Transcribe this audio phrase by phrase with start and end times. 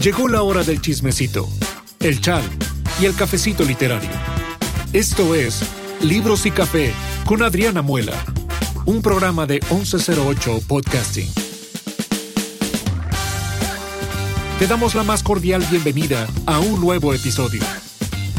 [0.00, 1.46] Llegó la hora del chismecito,
[1.98, 2.42] el chal
[3.02, 4.08] y el cafecito literario.
[4.94, 5.60] Esto es
[6.00, 6.94] Libros y Café
[7.26, 8.14] con Adriana Muela,
[8.86, 11.30] un programa de 1108 Podcasting.
[14.58, 17.60] Te damos la más cordial bienvenida a un nuevo episodio.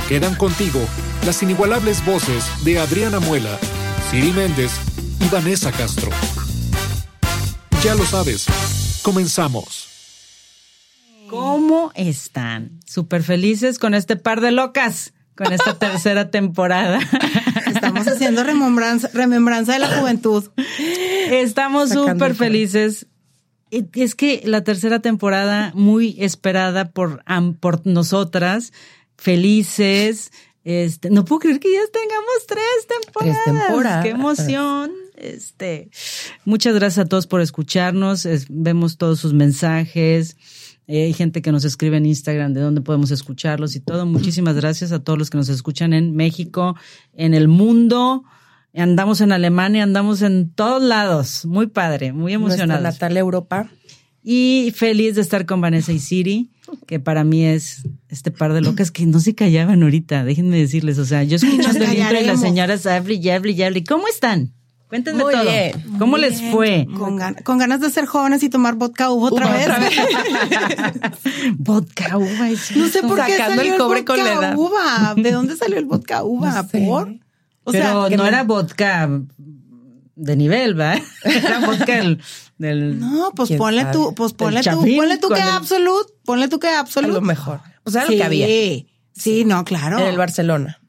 [0.10, 0.80] Quedan contigo
[1.28, 3.60] las inigualables voces de Adriana Muela,
[4.10, 4.72] Siri Méndez
[5.20, 6.10] y Vanessa Castro.
[7.84, 8.48] Ya lo sabes,
[9.04, 9.81] comenzamos.
[11.32, 12.80] ¿Cómo están?
[12.86, 17.00] Súper felices con este par de locas, con esta tercera temporada.
[17.68, 20.50] Estamos haciendo remembranza, remembranza de la juventud.
[21.32, 23.08] Estamos súper felices.
[23.94, 27.24] Es que la tercera temporada, muy esperada por,
[27.62, 28.74] por nosotras,
[29.18, 30.32] felices.
[30.66, 33.46] Este, no puedo creer que ya tengamos tres temporadas.
[33.46, 34.04] temporadas.
[34.04, 34.92] Qué emoción.
[35.16, 35.90] Este,
[36.46, 38.26] muchas gracias a todos por escucharnos.
[38.26, 40.36] Es- vemos todos sus mensajes.
[40.88, 44.06] Eh, hay gente que nos escribe en Instagram de dónde podemos escucharlos y todo.
[44.06, 46.76] Muchísimas gracias a todos los que nos escuchan en México,
[47.14, 48.24] en el mundo.
[48.74, 51.46] Andamos en Alemania, andamos en todos lados.
[51.46, 52.84] Muy padre, muy Nuestra emocionados.
[52.84, 53.70] natal Europa.
[54.24, 56.52] Y feliz de estar con Vanessa y Siri,
[56.86, 61.00] que para mí es este par de locas que no se callaban ahorita, déjenme decirles.
[61.00, 63.84] O sea, yo escuchando el intro y las señoras hable y hable y hable.
[63.84, 64.54] ¿Cómo están?
[64.92, 65.44] Cuéntenme Muy todo.
[65.44, 66.86] bien, ¿Cómo les fue?
[66.98, 69.64] Con, gan- con ganas de ser jóvenes y tomar vodka uva otra Uva vez.
[69.70, 69.96] otra vez.
[71.58, 74.58] Vodka, uva, es No sé por qué Sacando salió el cobre con la vodka edad.
[74.58, 75.14] uva.
[75.16, 76.52] ¿De dónde salió el vodka uva?
[76.52, 76.86] No sé.
[76.86, 77.08] ¿Por?
[77.64, 79.10] O Pero sea, no era vodka
[80.16, 80.96] de nivel, ¿va?
[81.24, 82.22] Era vodka del...
[82.58, 83.94] del- no, pues ¿Quién ponle sabe?
[83.94, 87.14] tú, pues ponle tú, ponle tú que el- absolute, ponle tú que A absolute.
[87.14, 87.62] lo mejor.
[87.86, 88.48] O sea, sí, lo que había.
[89.14, 90.00] Sí, no, claro.
[90.00, 90.81] En el Barcelona.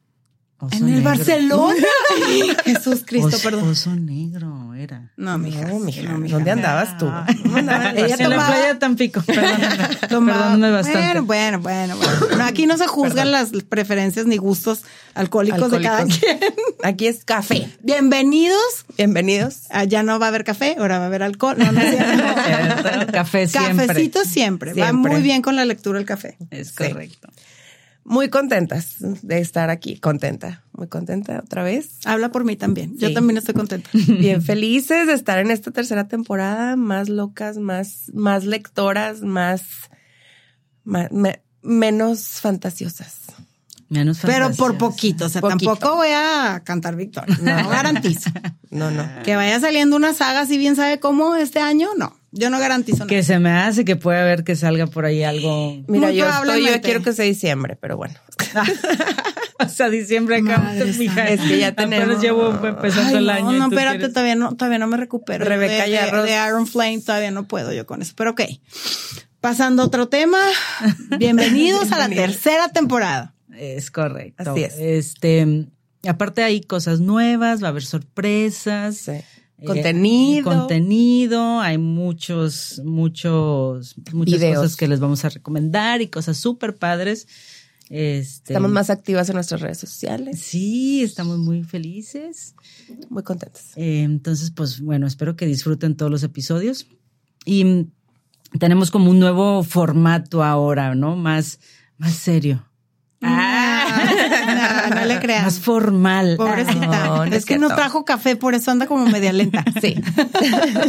[0.65, 1.03] Oso En el negro.
[1.11, 1.87] Barcelona.
[2.65, 3.69] Jesús Cristo, Oso- perdón.
[3.69, 5.11] Oso negro era.
[5.17, 5.61] No, mija.
[5.67, 6.01] No, mija.
[6.03, 6.35] no, mija.
[6.35, 7.05] ¿Dónde andabas tú?
[7.05, 7.95] ¿Dónde andabas?
[7.95, 9.21] Ella en la playa de Tampico.
[9.25, 11.19] Perdóname, bastante.
[11.21, 12.37] Bueno, bueno, bueno, bueno.
[12.37, 14.81] No, aquí no se juzgan las preferencias ni gustos
[15.13, 16.39] alcohólicos, de cada quien.
[16.83, 17.69] Aquí es café.
[17.81, 18.85] Bienvenidos.
[18.97, 19.61] Bienvenidos.
[19.69, 21.55] Allá no va a haber café, ahora va a haber alcohol.
[21.57, 21.81] No, no.
[23.11, 23.87] Café siempre.
[23.87, 24.73] Cafecito siempre.
[24.73, 26.37] Va muy bien con la lectura el café.
[26.51, 26.85] Es Sí.
[28.05, 29.97] Muy contentas de estar aquí.
[29.99, 30.63] Contenta.
[30.73, 31.99] Muy contenta otra vez.
[32.05, 32.97] Habla por mí también.
[32.97, 33.89] Yo también estoy contenta.
[34.07, 36.75] Bien felices de estar en esta tercera temporada.
[36.75, 39.63] Más locas, más, más lectoras, más,
[40.83, 43.21] me- menos fantasiosas.
[43.89, 45.25] Menos Pero por poquito.
[45.25, 45.71] O sea, Poquito.
[45.75, 47.37] tampoco voy a cantar victoria.
[47.41, 48.31] No, garantizo.
[48.71, 49.07] No, no.
[49.23, 52.17] Que vaya saliendo una saga, si bien sabe cómo este año, no.
[52.35, 53.07] Yo no garantizo nada.
[53.09, 55.83] Que se me hace que puede haber que salga por ahí algo.
[55.87, 58.15] Mira, Muy yo estoy, yo quiero que sea diciembre, pero bueno.
[59.59, 60.57] Hasta diciembre acá.
[60.57, 61.29] Madre mija.
[61.29, 63.55] Es que ya Apenas tenemos- llevo empezando Ay, el no, año.
[63.55, 65.45] y No, tú espérate, quieres- todavía no, todavía no me recupero.
[65.45, 68.13] Rebeca de, de- de Iron Flame todavía no puedo yo con eso.
[68.17, 68.41] Pero ok.
[69.39, 70.39] Pasando a otro tema.
[71.19, 73.35] Bienvenidos a la tercera temporada.
[73.55, 74.51] Es correcto.
[74.51, 74.75] Así es.
[74.79, 75.67] Este,
[76.07, 78.97] aparte hay cosas nuevas, va a haber sorpresas.
[78.97, 79.11] Sí.
[79.59, 80.43] Eh, Contenido.
[80.43, 84.57] contenido, hay muchos, muchos, muchas Videos.
[84.57, 87.27] cosas que les vamos a recomendar y cosas súper padres.
[87.89, 90.39] Este, Estamos más activas en nuestras redes sociales.
[90.39, 92.55] Sí, estamos muy felices.
[93.09, 93.71] Muy contentas.
[93.75, 96.87] Eh, entonces, pues bueno, espero que disfruten todos los episodios.
[97.45, 97.87] Y
[98.59, 101.15] tenemos como un nuevo formato ahora, ¿no?
[101.15, 101.59] Más,
[101.97, 102.67] más serio.
[103.21, 103.52] Ah,
[105.27, 106.35] Más formal.
[106.37, 107.05] Pobrecita.
[107.07, 109.63] No, no es es que no trajo café, por eso anda como media lenta.
[109.81, 109.95] Sí.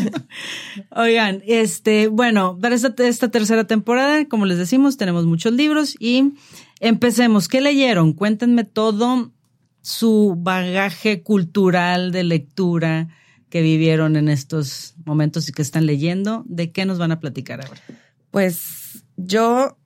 [0.90, 6.34] Oigan, este, bueno, para esta, esta tercera temporada, como les decimos, tenemos muchos libros y
[6.80, 7.48] empecemos.
[7.48, 8.12] ¿Qué leyeron?
[8.12, 9.32] Cuéntenme todo
[9.80, 13.08] su bagaje cultural de lectura
[13.48, 16.44] que vivieron en estos momentos y que están leyendo.
[16.46, 17.80] ¿De qué nos van a platicar ahora?
[18.30, 19.76] Pues yo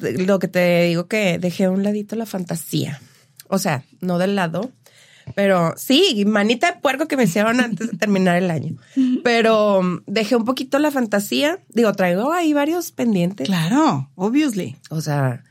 [0.00, 3.00] lo que te digo que dejé a un ladito la fantasía.
[3.48, 4.70] O sea, no del lado,
[5.34, 8.76] pero sí, manita de puerco que me hicieron antes de terminar el año.
[9.22, 11.60] Pero um, dejé un poquito la fantasía.
[11.70, 13.46] Digo, traigo ahí varios pendientes.
[13.46, 14.76] Claro, obviously.
[14.90, 15.42] O sea,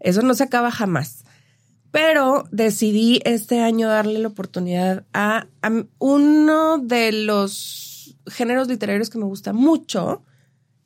[0.00, 1.24] eso no se acaba jamás.
[1.90, 9.18] Pero decidí este año darle la oportunidad a, a uno de los géneros literarios que
[9.18, 10.22] me gusta mucho.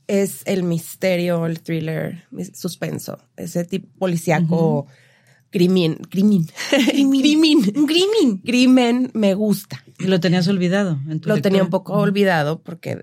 [0.07, 4.87] Es el misterio, el thriller, suspenso, ese tipo policíaco,
[5.51, 9.85] crimen, crimen, crimen, crimen, crimen, me gusta.
[9.99, 10.99] Y lo tenías olvidado.
[11.09, 13.01] En tu Lo tenía un poco olvidado porque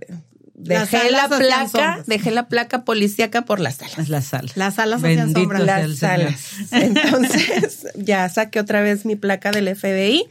[0.55, 3.99] Las dejé la salas placa, dejé la placa policíaca por las salas.
[3.99, 4.51] Es la sala.
[4.55, 5.59] Las salas hacían sombra.
[5.59, 6.53] las salas.
[6.71, 10.23] Entonces, ya saqué otra vez mi placa del FBI.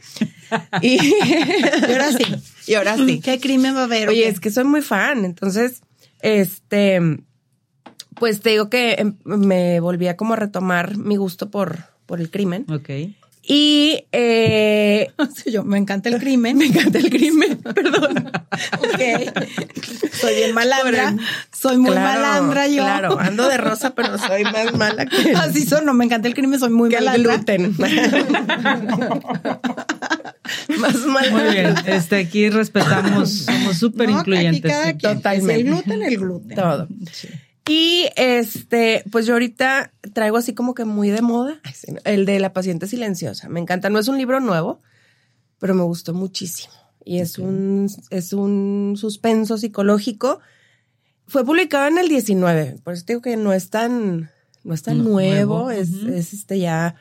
[0.81, 2.25] Y, Y ahora sí.
[2.67, 3.21] Y ahora sí.
[3.21, 4.09] ¿Qué crimen va a haber?
[4.09, 5.23] Oye, es que soy muy fan.
[5.23, 5.81] Entonces,
[6.21, 6.99] este,
[8.19, 12.19] pues te digo que em, me volví a como a retomar mi gusto por, por
[12.19, 12.65] el crimen.
[12.71, 12.89] Ok.
[13.49, 16.57] Y eh, Sí, yo, me encanta el crimen.
[16.59, 18.29] me encanta el crimen, perdón.
[18.79, 19.01] Ok.
[20.19, 21.15] Soy bien malandra.
[21.53, 22.83] Soy muy Claro, malandra yo.
[22.83, 26.33] Claro, ando de rosa, pero soy más mala que, Así son, no me encanta el
[26.33, 27.35] crimen, soy muy que el malandra.
[27.37, 27.75] gluten.
[30.79, 31.31] más mala.
[31.31, 31.75] Muy bien.
[31.85, 34.71] Este, aquí respetamos, somos súper No, aquí incluyentes.
[34.71, 34.97] cada aquí.
[34.99, 35.15] quien.
[35.17, 35.53] Totalmente.
[35.53, 36.55] Es el gluten, el gluten.
[36.57, 36.87] Todo.
[37.67, 41.59] Y este, pues yo ahorita traigo así como que muy de moda
[42.05, 43.49] el de La paciente silenciosa.
[43.49, 43.89] Me encanta.
[43.89, 44.81] No es un libro nuevo,
[45.59, 46.73] pero me gustó muchísimo.
[47.03, 50.39] Y es un, es un suspenso psicológico.
[51.27, 54.31] Fue publicado en el 19, por eso digo que no es tan,
[54.63, 56.95] no es tan No, nuevo, nuevo, es, es este ya,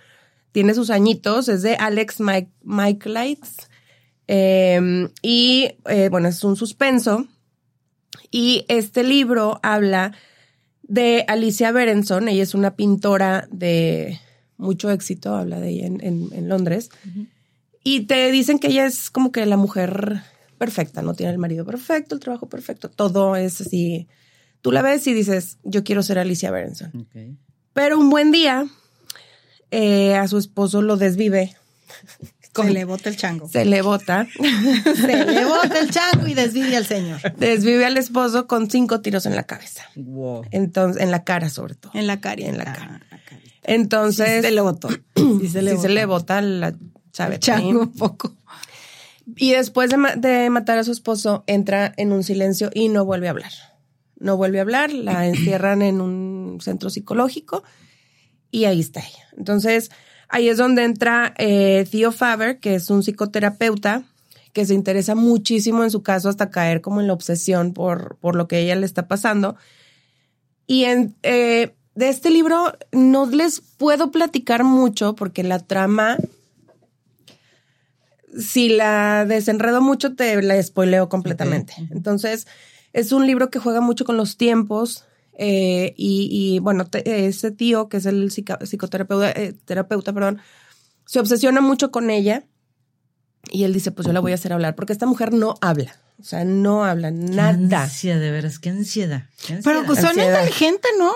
[0.51, 3.69] tiene sus añitos, es de Alex Mike, Mike Lights.
[4.27, 7.27] Eh, y eh, bueno, es un suspenso.
[8.31, 10.13] Y este libro habla
[10.89, 12.29] de Alicia Berenson.
[12.29, 14.21] Ella es una pintora de
[14.57, 16.91] mucho éxito, habla de ella en, en- en Londres.
[17.85, 20.23] Y te dicen que ella es como que la mujer
[20.59, 24.09] perfecta, no tiene el marido perfecto, el trabajo perfecto, todo es así.
[24.63, 27.07] Tú la ves y dices, yo quiero ser Alicia Berenson.
[27.75, 28.67] Pero un buen día
[29.71, 31.55] eh, a su esposo lo desvive,
[32.65, 33.49] Se le bota el chango.
[33.49, 34.27] se le bota,
[34.97, 37.21] Se le bota el chango y desvive al señor.
[37.37, 39.85] desvive al esposo con cinco tiros en la cabeza.
[39.97, 40.45] Wow.
[40.51, 41.93] Entonces, en la cara sobre todo.
[41.95, 42.43] En la cara.
[42.45, 43.01] En la cara.
[43.11, 43.53] la carita.
[43.65, 44.89] Entonces, Sí se le botó.
[45.41, 45.89] Sí se le sí botó.
[45.89, 46.75] se le bota la
[47.13, 47.39] ¿sabe?
[47.39, 48.35] chango un poco.
[49.37, 53.05] Y después de, ma- de matar a su esposo, entra en un silencio y no
[53.05, 53.51] vuelve a hablar.
[54.19, 57.65] No vuelve a hablar, la encierran en un centro psicológico
[58.51, 59.27] y ahí está ella.
[59.37, 59.91] Entonces,
[60.29, 64.05] ahí es donde entra eh, Theo Faber, que es un psicoterapeuta
[64.53, 68.37] que se interesa muchísimo en su caso hasta caer como en la obsesión por, por
[68.37, 69.57] lo que ella le está pasando.
[70.67, 76.17] Y en, eh, de este libro no les puedo platicar mucho porque la trama
[78.39, 81.75] si la desenredo mucho, te la spoileo completamente.
[81.91, 82.47] Entonces,
[82.93, 85.05] es un libro que juega mucho con los tiempos.
[85.37, 90.41] Eh, y, y, bueno, te- ese tío, que es el psica- psicoterapeuta, eh, terapeuta, perdón,
[91.05, 92.45] se obsesiona mucho con ella.
[93.53, 95.95] Y él dice, pues yo la voy a hacer hablar, porque esta mujer no habla.
[96.19, 97.83] O sea, no habla nada.
[97.83, 99.25] Ansia, de veras, qué ansiedad.
[99.47, 100.41] qué Pero pues son Ansiedad.
[100.41, 101.13] inteligente, ¿no?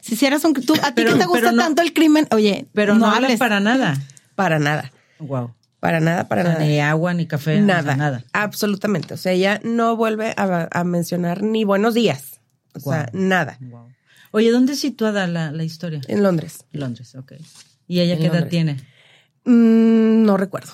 [0.00, 0.52] Si hicieras un...
[0.54, 3.38] Tú, a ti que te gusta no- tanto el crimen, oye, pero no, hablan hables.
[3.38, 3.96] para nada.
[4.34, 4.92] Para nada.
[5.20, 5.54] Wow.
[5.80, 6.58] Para nada, para nada.
[6.58, 8.24] Ni agua, ni café, o sea, Nada, nada.
[8.32, 9.14] Absolutamente.
[9.14, 12.31] O sea, ella no vuelve a, a mencionar ni buenos días.
[12.74, 13.58] O sea, nada.
[13.60, 13.88] Wow.
[14.32, 16.00] Oye, ¿dónde es situada la, la historia?
[16.08, 16.64] En Londres.
[16.72, 17.32] Londres, ok.
[17.86, 18.76] ¿Y ella En qué edad tiene?
[19.44, 20.72] Mm, no recuerdo.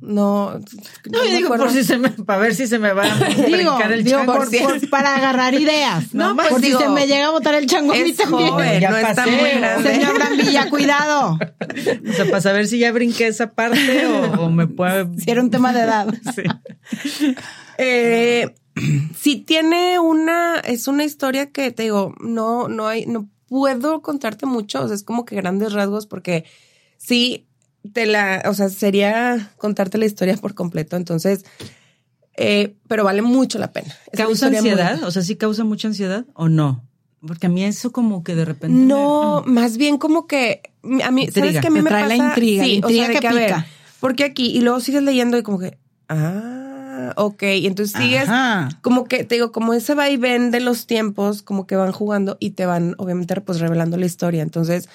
[0.00, 0.50] No.
[0.58, 0.62] No,
[1.04, 3.42] yo me digo por si se me, para ver si se me va a Digo,
[3.52, 4.34] brincar el digo, chango.
[4.34, 6.12] por- por- para agarrar ideas.
[6.12, 8.10] No, No, pues por digo, si se me llega a botar el chango a mí
[8.10, 9.92] Es joven, Ya no está muy grande.
[9.94, 11.38] Señor Brambilla, cuidado.
[12.08, 15.06] O sea, para saber si ya brinqué esa parte o, o me puede...
[15.18, 16.06] Si era un tema de edad.
[16.34, 17.34] Sí.
[17.78, 18.54] Eh,
[19.18, 24.46] sí tiene una, es una historia que te digo, no, no hay, no puedo contarte
[24.46, 26.44] mucho, o sea, es como que grandes rasgos porque
[26.96, 27.46] sí
[27.92, 31.44] te la, o sea, sería contarte la historia por completo, entonces,
[32.36, 33.94] eh, pero vale mucho la pena.
[34.12, 35.02] Es ¿Causa muy- ansiedad?
[35.04, 36.84] O sea, ¿sí causa mucha ansiedad o no?
[37.26, 38.76] Porque a mí eso como que de repente...
[38.76, 40.62] No, más bien como que
[41.04, 41.60] a mí, ¿sabes Intriga.
[41.60, 42.28] que a mí me trae la pasa?
[42.28, 43.66] intriga, la sí, intriga o sea, que que, a ver, pica.
[44.00, 46.61] porque aquí y luego sigues leyendo y como que ah,
[47.16, 48.68] ok, y entonces sigues Ajá.
[48.82, 51.92] como que te digo, como ese va y ven de los tiempos, como que van
[51.92, 54.42] jugando y te van obviamente pues revelando la historia.
[54.42, 54.88] Entonces,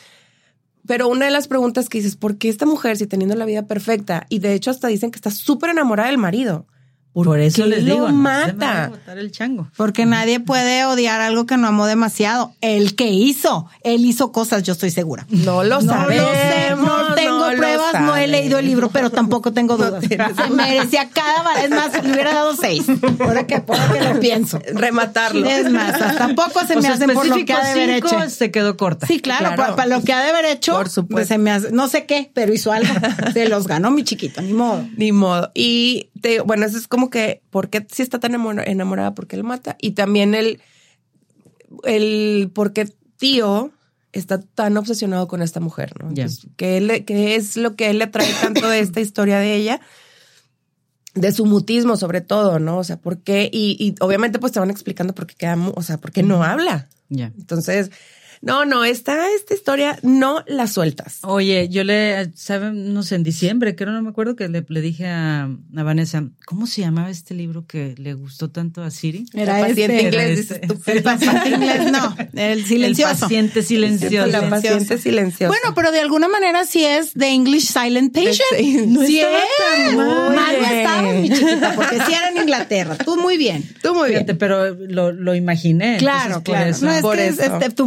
[0.85, 3.63] pero una de las preguntas que dices, ¿por qué esta mujer si teniendo la vida
[3.63, 4.25] perfecta?
[4.29, 6.65] Y de hecho hasta dicen que está súper enamorada del marido.
[7.13, 8.19] Por eso les lo digo, no se me
[8.53, 8.73] mata?
[8.73, 9.67] va a botar el chango.
[9.75, 12.53] Porque nadie puede odiar algo que no amó demasiado.
[12.61, 15.25] El que hizo, él hizo cosas, yo estoy segura.
[15.29, 16.27] No lo No sabemos.
[16.29, 20.03] lo sé, no tengo lo pruebas, no he leído el libro, pero tampoco tengo dudas.
[20.07, 22.85] Se merecía cada vez es más, le hubiera dado seis.
[23.19, 24.59] Ahora que, ahora que lo pienso.
[24.73, 25.47] Rematarlo.
[25.47, 27.89] Es más, hasta poco se O me sea, hacen por lo que ha de haber
[27.91, 28.29] hecho.
[28.29, 29.07] se quedó corta.
[29.07, 29.57] Sí, claro, Claro.
[29.57, 31.15] Para, para lo que ha de haber hecho, Por supuesto.
[31.15, 32.93] pues se me hace, no sé qué, pero hizo algo.
[33.33, 34.85] Se los ganó mi chiquito, ni modo.
[34.97, 35.51] Ni modo.
[35.53, 39.13] Y te, bueno, eso es como que, ¿por qué si está tan enamor- enamorada?
[39.15, 39.75] ¿Por qué lo mata?
[39.79, 40.61] Y también el,
[41.83, 42.87] el por qué
[43.17, 43.71] tío
[44.13, 46.09] está tan obsesionado con esta mujer, ¿no?
[46.55, 49.81] ¿qué, le- qué es lo que él le atrae tanto de esta historia de ella?
[51.13, 52.77] De su mutismo, sobre todo, ¿no?
[52.77, 53.49] O sea, ¿por qué?
[53.51, 56.43] Y, y obviamente, pues te van explicando por qué queda, o sea, por qué no
[56.43, 56.89] habla.
[57.09, 57.31] Ya.
[57.37, 57.89] Entonces,
[58.41, 61.19] No, no, está esta historia, no la sueltas.
[61.23, 62.93] Oye, yo le, ¿saben?
[62.93, 65.43] No sé, en diciembre, creo, no me acuerdo que le, le dije a,
[65.75, 69.25] a Vanessa, ¿cómo se llamaba este libro que le gustó tanto a Siri?
[69.33, 70.67] Era el paciente este, inglés, dices este.
[70.67, 70.81] tú.
[70.85, 73.11] El paciente inglés, no, el silencioso.
[73.11, 74.27] El paciente silencioso.
[74.27, 75.47] La paciente silenciosa.
[75.47, 78.37] Bueno, pero de alguna manera sí es The English Silent Patient.
[78.57, 78.85] Sí.
[78.87, 79.85] No sí estaba es.
[79.85, 80.35] tan mal.
[80.35, 82.97] Mal no estaba, mi chiquita, porque sí era en Inglaterra.
[82.97, 83.67] Tú muy bien.
[83.81, 84.21] tú muy bien.
[84.21, 85.97] Fíjate, pero lo, lo imaginé.
[85.97, 86.69] Claro, entonces, por claro.
[86.69, 86.85] eso.
[86.85, 87.43] No, es Por que eso.
[87.43, 87.85] este, tu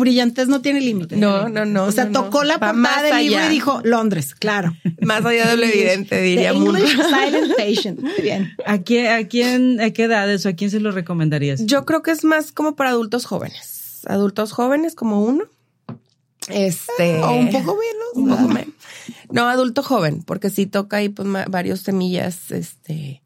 [0.49, 1.17] no tiene límite.
[1.17, 2.25] No, no, no, O sea, no, no.
[2.25, 4.75] tocó la portada del libro y dijo Londres, claro.
[5.01, 6.51] Más allá de lo evidente, diría.
[6.51, 8.01] English Silent Patient.
[8.01, 8.53] Muy bien.
[8.67, 11.65] ¿A quién, a quién, a qué edades o a quién se lo recomendarías?
[11.67, 14.03] Yo creo que es más como para adultos jóvenes.
[14.07, 15.45] Adultos jóvenes como uno.
[16.49, 17.21] Este.
[17.23, 18.09] O un poco menos.
[18.15, 18.75] un poco menos.
[19.31, 23.23] No, adulto joven, porque sí toca ahí pues varios semillas, este,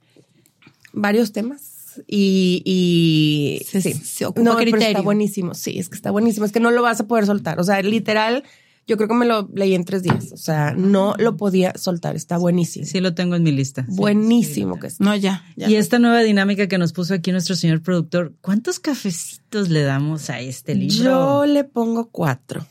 [0.92, 1.73] varios temas.
[2.06, 3.92] Y, y Se- sí.
[3.94, 4.88] se ocupa no, pero criterio.
[4.88, 5.54] está buenísimo.
[5.54, 6.46] Sí, es que está buenísimo.
[6.46, 7.58] Es que no lo vas a poder soltar.
[7.60, 8.44] O sea, literal,
[8.86, 10.32] yo creo que me lo leí en tres días.
[10.32, 12.16] O sea, no lo podía soltar.
[12.16, 12.84] Está buenísimo.
[12.86, 13.84] Sí, lo tengo en mi lista.
[13.88, 15.04] Sí, buenísimo que está.
[15.04, 15.44] No, ya.
[15.56, 15.68] ya.
[15.70, 20.30] Y esta nueva dinámica que nos puso aquí nuestro señor productor, ¿cuántos cafecitos le damos
[20.30, 20.94] a este libro?
[21.04, 22.66] Yo le pongo cuatro.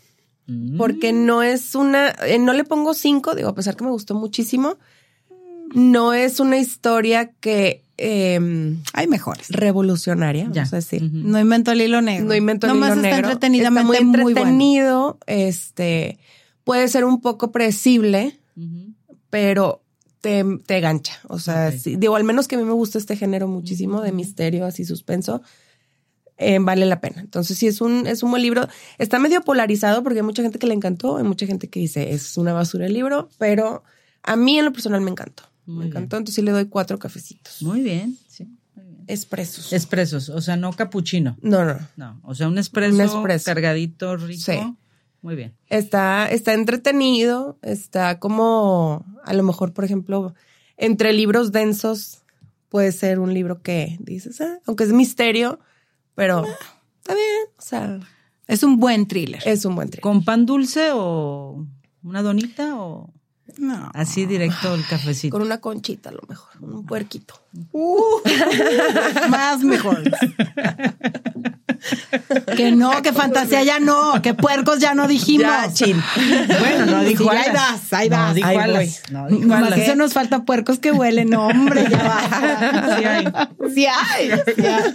[0.45, 0.75] Mm.
[0.77, 4.13] porque no es una, eh, no le pongo cinco, digo, a pesar que me gustó
[4.13, 4.77] muchísimo,
[5.73, 9.49] no es una historia que eh, Hay mejores.
[9.49, 10.61] revolucionaria, Ya.
[10.61, 11.09] vamos a decir.
[11.11, 12.25] No inventó el hilo negro.
[12.25, 13.27] No invento el Nomás hilo está negro.
[13.31, 14.39] entretenidamente Está muy muy bueno.
[14.39, 16.19] entretenido, este,
[16.63, 18.39] puede ser un poco predecible,
[19.29, 19.81] pero
[20.21, 21.19] te, te gancha.
[21.27, 24.11] O sea, sí, digo, al menos que a mí me gusta este género muchísimo de
[24.11, 25.41] misterio, así suspenso,
[26.37, 27.21] eh, vale la pena.
[27.21, 28.67] Entonces, sí, es un, es un buen libro.
[28.97, 32.13] Está medio polarizado porque hay mucha gente que le encantó, hay mucha gente que dice
[32.13, 33.83] es una basura el libro, pero
[34.23, 35.43] a mí en lo personal me encantó.
[35.65, 35.91] Muy me bien.
[35.97, 37.61] encantó, entonces sí le doy cuatro cafecitos.
[37.61, 38.45] Muy bien, sí.
[38.75, 39.05] muy bien.
[39.07, 39.71] Expresos.
[39.73, 41.37] Expresos, o sea, no capuchino.
[41.41, 41.77] No, no.
[41.97, 43.45] No, o sea, un espresso, Un espresso.
[43.45, 44.41] cargadito, rico.
[44.43, 44.59] Sí.
[45.21, 45.55] Muy bien.
[45.69, 50.33] Está, está entretenido, está como, a lo mejor, por ejemplo,
[50.75, 52.23] entre libros densos
[52.67, 55.59] puede ser un libro que dices, ah, aunque es misterio,
[56.15, 56.43] pero
[56.99, 57.99] está bien, o sea,
[58.47, 59.41] Es un buen thriller.
[59.45, 60.01] es un buen thriller.
[60.01, 61.65] ¿Con pan dulce o
[62.03, 63.13] una donita o
[63.57, 63.91] No.
[63.93, 65.31] así directo el cafecito?
[65.37, 67.35] Con una conchita a lo mejor, un puerquito.
[69.29, 70.03] Más mejor.
[72.55, 75.45] que no, que fantasía ya no, que puercos ya no dijimos.
[75.45, 76.01] Ya, chin.
[76.59, 78.35] Bueno, no dijo Sí, ahí vas, ahí No, vas.
[78.35, 79.03] dijo ahí alas.
[79.11, 79.77] No, dijo alas.
[79.79, 81.29] eso nos falta puercos que huelen.
[81.29, 82.97] No, hombre, ya va.
[82.97, 83.25] Sí hay.
[83.73, 84.31] Sí hay.
[84.55, 84.91] sí hay.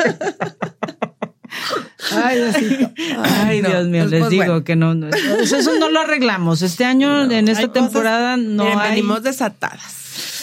[2.13, 2.91] Ay, Diosito.
[3.25, 4.65] Ay, no, Dios mío, pues, les pues, digo bueno.
[4.65, 6.63] que no, no, eso eso no lo arreglamos.
[6.63, 8.91] Este año, en esta hay cosas- temporada, no Miren, hay.
[8.91, 9.95] venimos desatadas.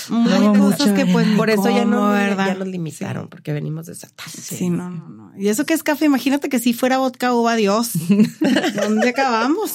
[0.10, 2.48] Muy No, cosas mucha- que pues Por eso ya, no, ¿verdad?
[2.48, 4.32] ya nos limitaron, porque venimos desatadas.
[4.34, 5.32] Sí, no, no, no.
[5.38, 7.92] Y eso que es café, imagínate que si fuera vodka uva, Dios.
[8.76, 9.72] ¿Dónde acabamos?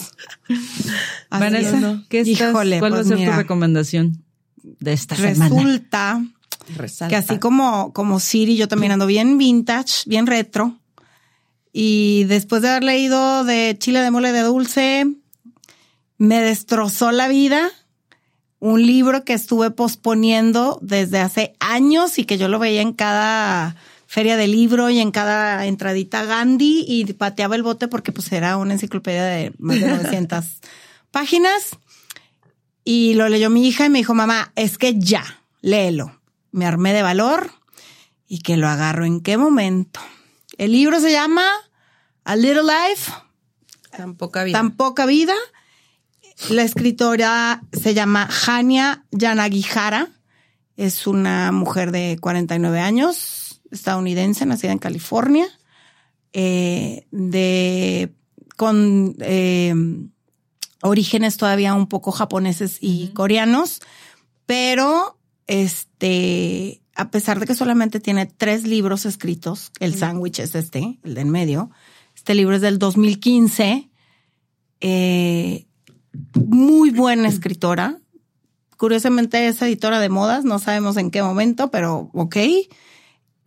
[0.49, 0.91] Así
[1.31, 2.05] Vanessa, es, ¿no?
[2.09, 4.23] ¿qué estás, Híjole, ¿cuál va a pues ser mira, tu recomendación
[4.63, 5.49] de esta semana?
[5.49, 6.23] Resulta
[6.77, 7.09] Resalta.
[7.09, 10.77] que así como, como Siri, yo también ando bien vintage, bien retro.
[11.73, 15.07] Y después de haber leído de Chile de Mole de Dulce,
[16.19, 17.71] me destrozó la vida.
[18.59, 23.77] Un libro que estuve posponiendo desde hace años y que yo lo veía en cada
[24.07, 28.57] feria de libro y en cada entradita Gandhi y pateaba el bote porque pues era
[28.57, 30.45] una enciclopedia de más de 900
[31.11, 31.79] páginas.
[32.85, 35.25] Y lo leyó mi hija y me dijo, mamá, es que ya,
[35.61, 36.21] léelo.
[36.51, 37.51] Me armé de valor
[38.27, 40.01] y que lo agarro en qué momento.
[40.61, 41.47] El libro se llama
[42.23, 43.11] A Little Life,
[43.97, 44.59] Tan poca vida.
[44.59, 45.33] Tan poca vida.
[46.51, 50.11] La escritora se llama Hania Yanagihara.
[50.77, 55.47] Es una mujer de 49 años, estadounidense, nacida en California,
[56.35, 58.13] eh, de
[58.59, 59.75] con eh,
[60.83, 63.81] orígenes todavía un poco japoneses y coreanos,
[64.45, 70.99] pero este, a pesar de que solamente tiene tres libros escritos, el sándwich es este,
[71.03, 71.71] el de en medio.
[72.15, 73.89] Este libro es del 2015.
[74.83, 75.67] Eh,
[76.35, 77.99] muy buena escritora.
[78.77, 82.37] Curiosamente es editora de modas, no sabemos en qué momento, pero ok.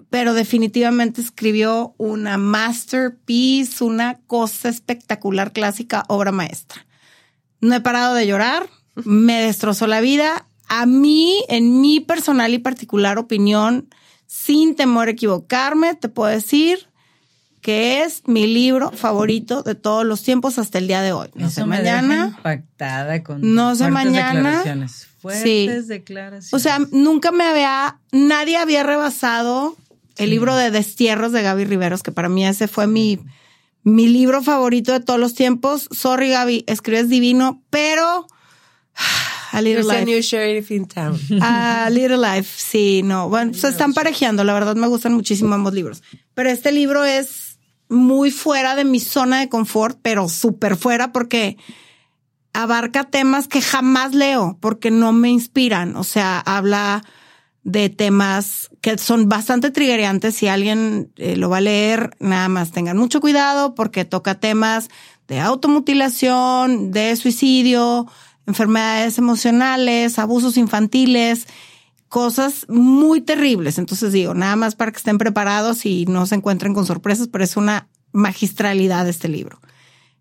[0.10, 6.88] Pero definitivamente escribió una masterpiece, una cosa espectacular, clásica, obra maestra.
[7.62, 10.48] No he parado de llorar, me destrozó la vida.
[10.76, 13.90] A mí, en mi personal y particular opinión,
[14.26, 16.88] sin temor a equivocarme, te puedo decir
[17.62, 21.30] que es mi libro favorito de todos los tiempos hasta el día de hoy.
[21.36, 22.34] No sé me deja mañana.
[22.38, 24.34] impactada con No sé mañana.
[24.34, 25.08] declaraciones.
[25.22, 26.54] Fuertes declaraciones.
[26.54, 29.78] O sea, nunca me había, nadie había rebasado
[30.18, 33.20] el libro de Destierros de Gaby Riveros, que para mí ese fue mi,
[33.84, 35.88] Mi libro favorito de todos los tiempos.
[35.92, 38.28] Sorry, Gaby, escribes divino, pero
[39.54, 40.06] a Little There's a Life.
[40.06, 41.16] new sheriff in town.
[41.42, 43.30] A Little Life, sí, no.
[43.30, 44.44] Bueno, se están parejeando.
[44.44, 46.02] La verdad me gustan muchísimo ambos libros.
[46.34, 51.58] Pero este libro es muy fuera de mi zona de confort, pero súper fuera porque
[52.52, 55.96] abarca temas que jamás leo porque no me inspiran.
[55.98, 57.04] O sea, habla
[57.64, 60.36] de temas que son bastante triggerantes.
[60.36, 64.90] Si alguien eh, lo va a leer, nada más tengan mucho cuidado porque toca temas
[65.28, 68.08] de automutilación, de suicidio,
[68.46, 71.48] enfermedades emocionales, abusos infantiles,
[72.10, 73.78] cosas muy terribles.
[73.78, 77.44] Entonces digo, nada más para que estén preparados y no se encuentren con sorpresas, pero
[77.44, 79.60] es una magistralidad este libro.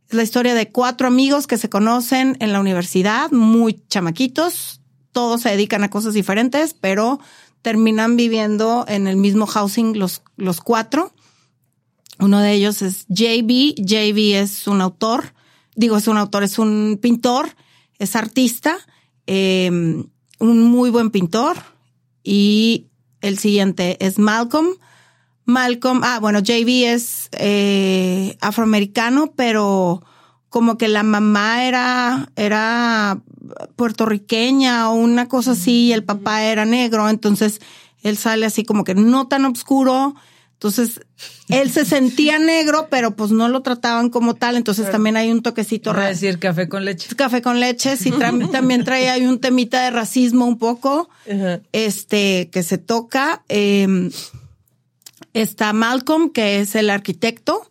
[0.08, 4.80] Es la historia de cuatro amigos que se conocen en la universidad, muy chamaquitos,
[5.12, 7.20] todos se dedican a cosas diferentes, pero
[7.60, 11.12] terminan viviendo en el mismo housing los, los cuatro.
[12.18, 13.74] Uno de ellos es JB.
[13.76, 15.34] JB es un autor,
[15.76, 17.54] digo, es un autor, es un pintor,
[18.02, 18.76] es artista,
[19.26, 19.70] eh,
[20.38, 21.56] un muy buen pintor.
[22.24, 22.88] Y
[23.20, 24.68] el siguiente es Malcolm.
[25.44, 30.02] Malcolm, ah, bueno, JB es eh, afroamericano, pero
[30.48, 33.22] como que la mamá era, era
[33.76, 37.60] puertorriqueña o una cosa así, y el papá era negro, entonces
[38.02, 40.14] él sale así como que no tan oscuro.
[40.62, 41.00] Entonces,
[41.48, 44.56] él se sentía negro, pero pues no lo trataban como tal.
[44.56, 47.16] Entonces también hay un toquecito Voy a decir café con leche.
[47.16, 51.10] Café con leche, sí, tra- también trae ahí un temita de racismo un poco,
[51.72, 53.42] este, que se toca.
[53.48, 54.08] Eh,
[55.32, 57.68] está Malcolm, que es el arquitecto.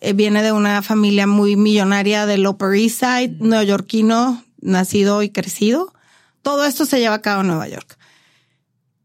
[0.00, 5.94] Eh, viene de una familia muy millonaria del Upper East Side, neoyorquino, nacido y crecido.
[6.42, 7.96] Todo esto se lleva a cabo en Nueva York.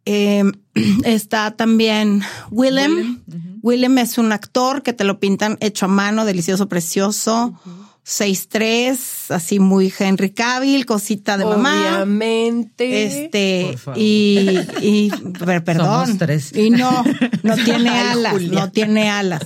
[0.05, 0.43] Eh,
[1.03, 2.21] está también
[2.51, 3.21] Willem.
[3.61, 7.53] Willem es un actor que te lo pintan hecho a mano, delicioso, precioso.
[8.05, 11.97] 6'3, así muy Henry Cavill, cosita de mamá.
[12.03, 13.05] Obviamente.
[13.05, 15.11] Este, y, y
[15.45, 16.05] per- perdón.
[16.07, 16.55] Somos tres.
[16.55, 17.03] Y no,
[17.43, 18.59] no tiene Ay, alas, Julia.
[18.59, 19.41] no tiene alas.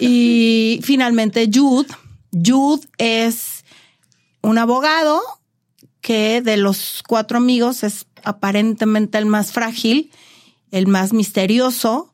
[0.00, 1.88] Y finalmente Jude.
[2.32, 3.64] Jude es
[4.42, 5.20] un abogado
[6.00, 10.10] que de los cuatro amigos es aparentemente el más frágil,
[10.74, 12.10] el más misterioso,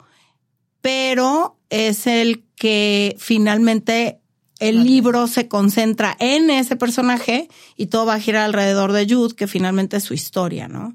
[0.83, 4.21] pero es el que finalmente
[4.59, 9.35] el libro se concentra en ese personaje y todo va a girar alrededor de Jude,
[9.35, 10.95] que finalmente es su historia, ¿no?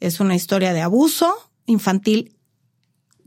[0.00, 1.32] Es una historia de abuso
[1.66, 2.34] infantil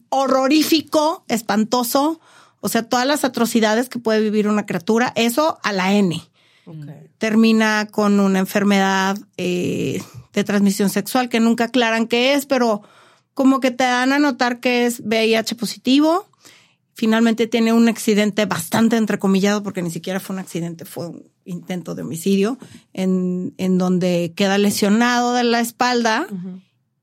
[0.10, 2.20] horrorífico, espantoso,
[2.60, 6.22] o sea, todas las atrocidades que puede vivir una criatura, eso a la N.
[7.20, 12.84] Termina con una enfermedad eh, de transmisión sexual que nunca aclaran qué es, pero
[13.38, 16.26] como que te dan a notar que es VIH positivo.
[16.96, 21.94] Finalmente tiene un accidente bastante entrecomillado, porque ni siquiera fue un accidente, fue un intento
[21.94, 22.58] de homicidio,
[22.94, 26.26] en, en donde queda lesionado de la espalda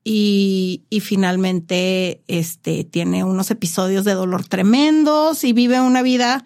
[0.03, 6.43] y, y finalmente este, tiene unos episodios de dolor tremendos y vive una vida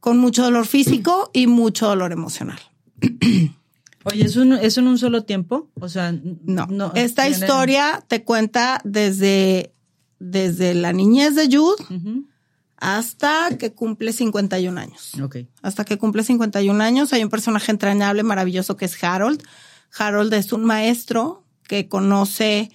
[0.00, 2.58] con mucho dolor físico y mucho dolor emocional.
[4.04, 5.68] Oye, ¿es, un, ¿es en un solo tiempo?
[5.80, 6.12] O sea,
[6.44, 9.72] No, esta tienen- historia te cuenta desde,
[10.18, 11.82] desde la niñez de Jude
[12.76, 15.12] hasta que cumple 51 años.
[15.22, 15.36] Ok.
[15.62, 19.42] Hasta que cumple 51 años hay un personaje entrañable, maravilloso que es Harold.
[19.98, 22.70] Harold es un maestro que conoce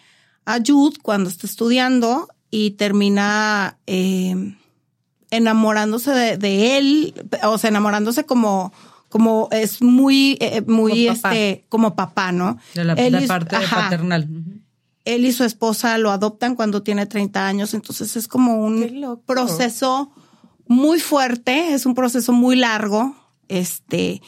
[0.46, 4.56] a Jude cuando está estudiando y termina eh,
[5.32, 8.74] enamorándose de, de él, o sea, enamorándose como
[9.14, 11.36] como es muy eh, muy Como papá.
[11.36, 12.58] este como papá, ¿no?
[12.74, 13.84] De la Él de y- parte ajá.
[13.84, 14.28] paternal.
[15.06, 20.12] Él y su esposa lo adoptan cuando tiene 30 años, entonces es como un proceso
[20.66, 23.16] muy fuerte, es un proceso muy largo,
[23.50, 24.20] este,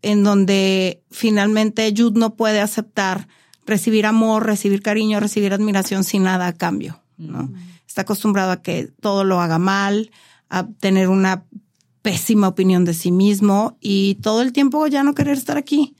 [0.00, 3.28] en donde finalmente Jude no puede aceptar
[3.66, 7.52] recibir amor, recibir cariño, recibir admiración sin nada a cambio, ¿no?
[7.86, 10.10] Está acostumbrado a que todo lo haga mal,
[10.48, 11.44] a tener una
[12.10, 15.96] pésima opinión de sí mismo y todo el tiempo ya no querer estar aquí.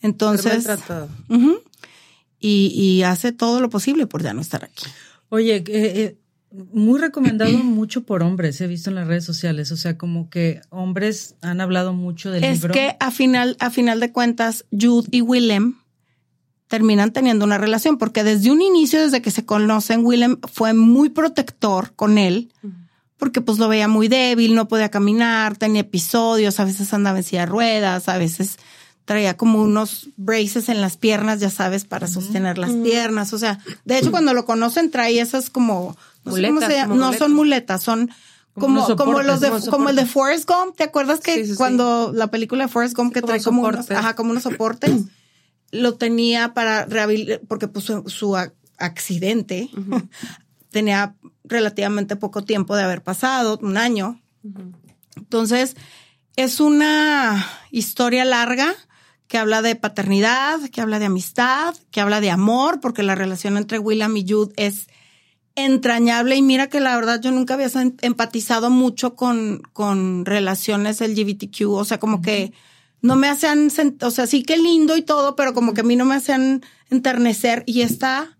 [0.00, 1.08] Entonces, maltratado.
[1.28, 1.60] Ujú.
[2.38, 4.84] y, y hace todo lo posible por ya no estar aquí.
[5.30, 6.18] Oye, eh, eh,
[6.72, 9.72] muy recomendado mucho por hombres, he visto en las redes sociales.
[9.72, 12.72] O sea, como que hombres han hablado mucho del Es libro.
[12.74, 15.74] que a final, a final de cuentas, Jude y Willem
[16.68, 21.08] terminan teniendo una relación, porque desde un inicio, desde que se conocen, Willem fue muy
[21.08, 22.52] protector con él,
[23.18, 27.24] porque pues lo veía muy débil, no podía caminar, tenía episodios, a veces andaba en
[27.24, 28.56] silla de ruedas, a veces
[29.04, 33.32] traía como unos braces en las piernas, ya sabes, para sostener las piernas.
[33.32, 36.88] O sea, de hecho, cuando lo conocen, trae esas como, no, sé cómo se llama,
[36.88, 37.18] como no muletas.
[37.18, 38.10] son muletas, son
[38.54, 41.56] como, como los de, como el de Forrest Gump, ¿te acuerdas que Sí, sí, sí.
[41.56, 43.96] cuando la película de Forrest Gump que trae como unos, soportes.
[43.96, 44.92] ajá, como unos soportes,
[45.70, 48.36] lo tenía para rehabilitar, porque pues su,
[48.76, 49.70] accidente
[50.70, 51.14] tenía
[51.48, 54.20] relativamente poco tiempo de haber pasado, un año.
[55.16, 55.76] Entonces,
[56.36, 58.74] es una historia larga
[59.26, 63.56] que habla de paternidad, que habla de amistad, que habla de amor, porque la relación
[63.56, 64.86] entre William y Jude es
[65.54, 66.36] entrañable.
[66.36, 67.68] Y mira que la verdad yo nunca había
[68.00, 72.52] empatizado mucho con, con relaciones LGBTQ, o sea, como que
[73.00, 73.68] no me hacían,
[74.00, 76.62] o sea, sí que lindo y todo, pero como que a mí no me hacían
[76.90, 77.64] enternecer.
[77.66, 78.37] Y esta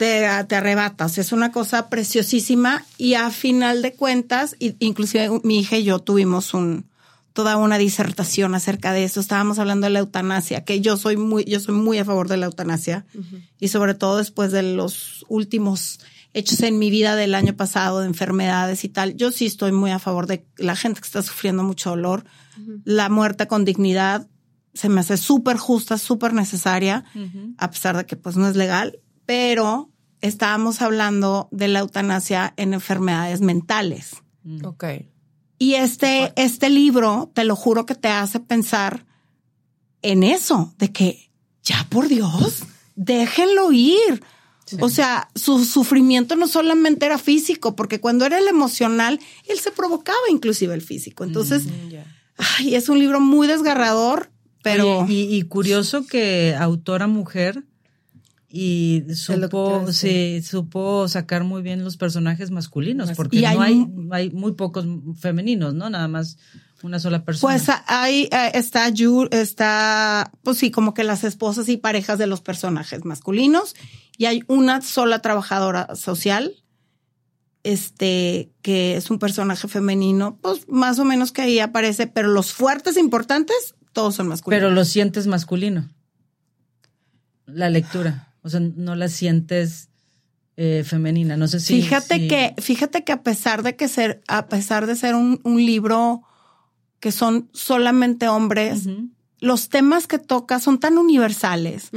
[0.00, 5.28] te, te arrebata, o sea, es una cosa preciosísima y a final de cuentas, inclusive
[5.44, 6.88] mi hija y yo tuvimos un
[7.34, 9.20] toda una disertación acerca de eso.
[9.20, 12.38] Estábamos hablando de la eutanasia, que yo soy muy, yo soy muy a favor de
[12.38, 13.04] la eutanasia
[13.58, 16.00] y sobre todo después de los últimos
[16.32, 19.16] hechos en mi vida del año pasado de enfermedades y tal.
[19.16, 22.24] Yo sí estoy muy a favor de la gente que está sufriendo mucho dolor.
[22.84, 24.26] La muerte con dignidad
[24.72, 27.04] se me hace súper justa, súper necesaria,
[27.58, 29.89] a pesar de que pues no es legal, pero
[30.20, 34.16] estábamos hablando de la eutanasia en enfermedades mentales.
[34.64, 34.84] Ok.
[35.58, 39.04] Y este, este libro, te lo juro que te hace pensar
[40.02, 41.30] en eso, de que
[41.62, 42.64] ya por Dios,
[42.96, 44.22] déjenlo ir.
[44.80, 49.72] O sea, su sufrimiento no solamente era físico, porque cuando era el emocional, él se
[49.72, 51.24] provocaba inclusive el físico.
[51.24, 51.64] Entonces,
[52.36, 54.30] ay, es un libro muy desgarrador,
[54.62, 57.64] pero Oye, y, y curioso que autora mujer
[58.52, 63.86] y supo, sí, supo sacar muy bien los personajes masculinos, Mas- porque Y no hay,
[64.10, 64.84] hay muy pocos
[65.20, 65.88] femeninos, ¿no?
[65.88, 66.36] Nada más
[66.82, 67.54] una sola persona.
[67.54, 72.26] pues ahí eh, está Yu, está, pues sí, como que las esposas y parejas de
[72.26, 73.76] los personajes masculinos.
[74.18, 76.52] Y hay una sola trabajadora social,
[77.62, 82.52] este, que es un personaje femenino, pues más o menos que ahí aparece, pero los
[82.52, 84.60] fuertes importantes, todos son masculinos.
[84.60, 85.88] Pero lo sientes masculino.
[87.46, 88.26] La lectura.
[88.42, 89.88] O sea, no la sientes
[90.56, 91.36] eh, femenina.
[91.36, 91.80] No sé si.
[91.82, 95.40] fíjate si- que, fíjate que a pesar de que ser, a pesar de ser un,
[95.44, 96.22] un libro
[97.00, 98.86] que son solamente hombres,
[99.38, 101.88] los temas que toca son tan universales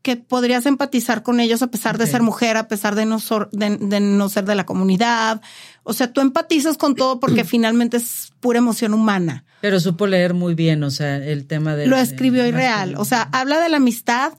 [0.00, 3.50] que podrías empatizar con ellos a pesar de ser mujer, a pesar de no, sor-
[3.52, 5.42] de, de no ser de la comunidad.
[5.82, 9.44] O sea, tú empatizas con todo porque finalmente es pura emoción humana.
[9.60, 11.86] Pero supo leer muy bien, o sea, el tema de.
[11.86, 12.94] Lo escribió irreal.
[12.96, 14.32] O sea, habla de la amistad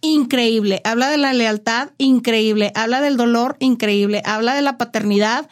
[0.00, 5.48] increíble, habla de la lealtad increíble, habla del dolor increíble, habla de la paternidad.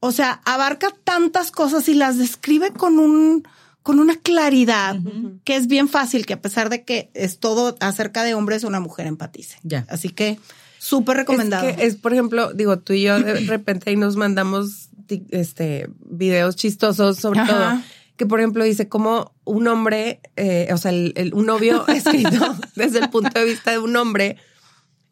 [0.00, 3.46] O sea, abarca tantas cosas y las describe con un
[3.82, 4.96] con una claridad
[5.44, 8.80] que es bien fácil que a pesar de que es todo acerca de hombres, una
[8.80, 9.58] mujer empatice.
[9.62, 9.86] Ya.
[9.88, 10.40] Así que
[10.78, 11.68] súper recomendado.
[11.68, 14.88] Es que es, por ejemplo, digo, tú y yo de repente ahí nos mandamos
[15.30, 17.52] este videos chistosos, sobre Ajá.
[17.52, 17.82] todo,
[18.16, 22.56] que por ejemplo dice como un hombre, eh, o sea, el, el- un novio escrito
[22.74, 24.36] desde el punto de vista de un hombre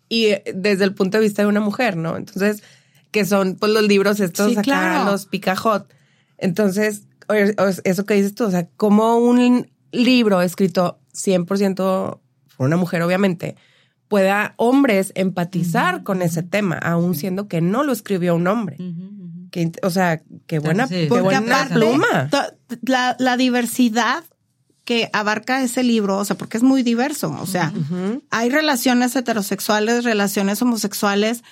[0.09, 2.17] y eh, desde el punto de vista de una mujer, ¿no?
[2.17, 2.63] Entonces,
[3.11, 5.11] que son pues los libros estos Sí, acá, claro.
[5.13, 5.93] los picajot.
[6.39, 7.07] Entonces,
[7.85, 11.75] eso que dices tú, o sea, como un libro escrito 100%
[12.57, 13.57] por una mujer, obviamente,
[14.09, 18.77] pueda hombres empatizar con ese tema, aun siendo que no lo escribió un hombre.
[19.55, 22.29] Que, o sea, qué buena, Sí, qué buena aparte, pluma.
[22.83, 24.25] la, la diversidad
[24.85, 27.73] que abarca ese libro, o sea, porque es muy diverso, o sea,
[28.31, 31.45] hay relaciones heterosexuales, relaciones homosexuales,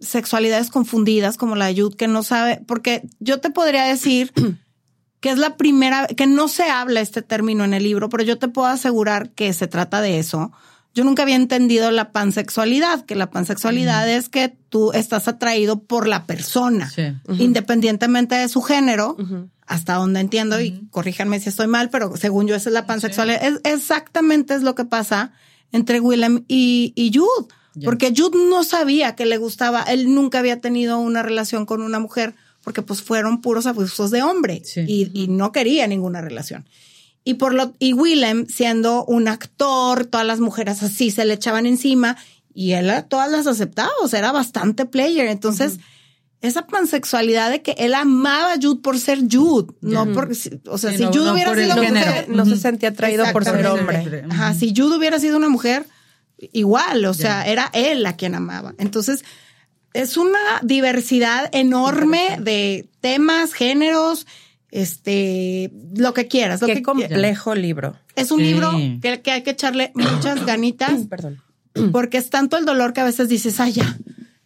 [0.00, 4.32] sexualidades confundidas como la de Jude, que no sabe, porque yo te podría decir
[5.20, 8.38] que es la primera, que no se habla este término en el libro, pero yo
[8.38, 10.50] te puedo asegurar que se trata de eso.
[10.98, 16.08] Yo nunca había entendido la pansexualidad, que la pansexualidad es que tú estás atraído por
[16.08, 17.02] la persona Sí.
[17.38, 19.16] independientemente de su género,
[19.66, 23.42] hasta donde entiendo, y corríjanme si estoy mal, pero según yo esa es la pansexualidad.
[23.44, 25.30] Es, exactamente es lo que pasa
[25.72, 27.46] entre Willem y, y Jude.
[27.84, 32.00] Porque Jude no sabía que le gustaba, él nunca había tenido una relación con una
[32.00, 32.34] mujer,
[32.64, 34.80] porque pues fueron puros abusos de hombre Sí.
[34.88, 36.66] y, y no quería ninguna relación.
[37.28, 41.66] Y por lo, y Willem, siendo un actor, todas las mujeres así se le echaban
[41.66, 42.16] encima
[42.54, 45.26] y él a todas las aceptaba, o sea, era bastante player.
[45.26, 45.78] Entonces,
[46.40, 50.30] esa pansexualidad de que él amaba a Jude por ser Jude, no por,
[50.68, 53.44] o sea, Sí, si no- Jude no hubiera sido mujer, No se sentía atraído por
[53.44, 54.24] ser hombre.
[54.30, 55.84] Ajá, si Jude hubiera sido una mujer,
[56.38, 58.74] igual, o sea, era él a quien amaba.
[58.78, 59.22] Entonces,
[59.92, 64.26] es una diversidad enorme de temas, géneros,
[64.70, 66.60] este, lo que quieras.
[66.60, 67.96] Lo Qué que complejo libro.
[68.16, 68.44] Es un Sí.
[68.46, 68.70] libro
[69.02, 71.42] que, que hay que echarle muchas ganitas Perdón.
[71.92, 73.96] porque es tanto el dolor que a veces dices, ay, ya,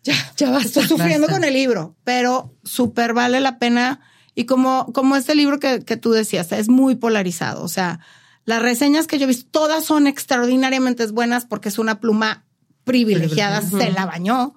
[0.03, 0.67] ya, ya basta.
[0.81, 1.41] Estoy sufriendo Basta.
[1.41, 4.01] con el libro, pero súper vale la pena.
[4.35, 7.63] Y como, como este libro que, que tú decías, es muy polarizado.
[7.63, 8.01] O sea,
[8.45, 12.45] las reseñas que yo he visto, todas son extraordinariamente buenas porque es una pluma
[12.85, 14.55] privilegiada, se la bañó.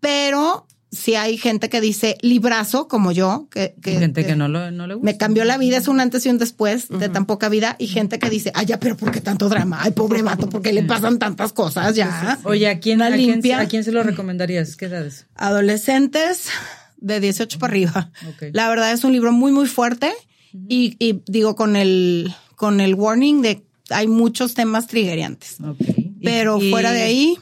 [0.00, 4.70] Pero si hay gente que dice librazo, como yo, que, que, gente que no, lo,
[4.70, 5.04] no le gusta.
[5.04, 7.76] me cambió la vida, es un antes y un después de tan poca vida.
[7.78, 9.78] Y gente que dice, ay, ya, pero ¿por qué tanto drama?
[9.82, 12.38] Ay, pobre vato, ¿por qué le pasan tantas cosas ya?
[12.44, 13.60] Oye, ¿a quién, a, quién, limpia.
[13.60, 14.76] ¿a quién se lo recomendarías?
[14.76, 15.26] ¿Qué edades?
[15.34, 16.48] adolescentes
[16.98, 18.10] de 18 para arriba.
[18.52, 20.12] La verdad es un libro muy, muy fuerte
[20.68, 25.56] y, y digo con el, con el warning de hay muchos temas triggeriantes.
[25.60, 25.76] Ok.
[25.80, 27.36] Y- Pero y fuera de ahí,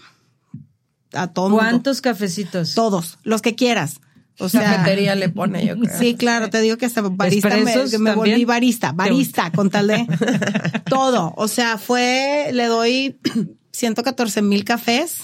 [1.13, 1.63] a todo mundo.
[1.63, 2.75] ¿Cuántos cafecitos?
[2.75, 4.01] Todos, los que quieras.
[4.39, 5.99] O sea, Cafetería le pone, yo creo.
[5.99, 9.71] Sí, claro, te digo que hasta barista me, ¿Expresos que me volví barista, barista con
[9.71, 10.07] tal de
[10.89, 11.35] todo.
[11.37, 13.21] O sea, fue, le doy
[13.73, 15.19] 114 mil cafés,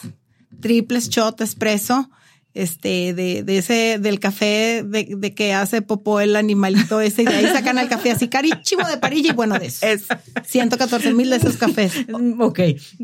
[0.61, 2.11] triples shot, espresso,
[2.59, 7.27] este, de, de ese, del café de, de que hace popó el animalito ese, y
[7.27, 9.87] de ahí sacan al café así carísimo de parilla y bueno, de eso.
[9.87, 10.05] Es
[10.47, 11.93] 114 mil de esos cafés.
[12.41, 12.61] Ok,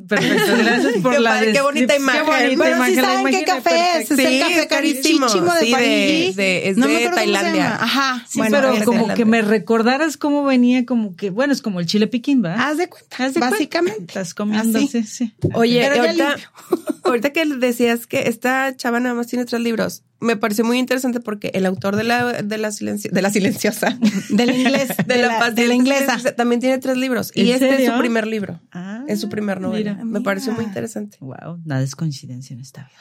[0.08, 0.56] perfecto.
[0.58, 2.24] Gracias por Qué la padre, qué bonita imagen.
[2.24, 5.26] Qué bonita imagen, saben qué café es, es Sí, el café carísimo.
[5.26, 6.32] carísimo de Sí, de- Parigi.
[6.34, 7.62] de- es No me de acuerdo cómo se Tailandia.
[7.64, 7.78] llama.
[7.82, 8.26] Ajá.
[8.28, 11.86] Sí, bueno, pero como que me recordaras cómo venía, como que, bueno, es como el
[11.86, 12.54] chile piquín, ¿va?
[12.54, 13.50] Haz de cuenta, Haz de cuenta.
[13.50, 14.04] básicamente.
[14.08, 14.88] Estás comiendo, Así.
[14.88, 15.34] sí, sí.
[15.54, 16.36] Oye, ahorita,
[17.04, 21.20] ahorita que decías que esta chava nada más tiene tres libros, me pareció muy interesante
[21.20, 23.98] porque el autor de la, de la, silencio- de la silenciosa,
[24.30, 26.18] Del inglés, de, la, de paciente la inglesa.
[26.36, 27.32] también tiene tres libros.
[27.34, 28.60] ¿En Y este es su primer libro.
[28.72, 29.92] Ah, es su primer novela.
[29.94, 30.04] mira.
[30.04, 31.16] Me pareció muy interesante.
[31.20, 32.98] Wow, nada es coincidencia en esta vida.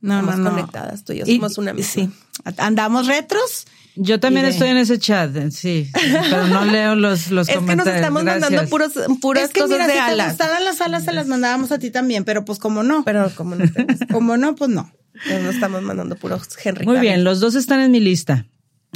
[0.00, 0.50] No, no, Estamos no.
[0.50, 1.92] conectadas, tú y yo Y- somos una misma.
[1.92, 2.10] Sí.
[2.58, 3.66] Andamos retros.
[3.96, 5.88] Yo también de- estoy en ese chat, eh, sí,
[6.28, 7.96] pero no leo los, los Es que nos comentarios.
[8.00, 10.28] estamos mandando puros, puras es que cosas mira, de si te alas.
[10.30, 13.04] gustaran las alas, se las mandábamos a ti también, pero pues como no.
[13.04, 14.92] Pero como no te Como no, pues no.
[15.42, 16.84] Nos estamos mandando puros Henry.
[16.84, 17.10] Muy Cavill.
[17.10, 18.46] bien, los dos están en mi lista.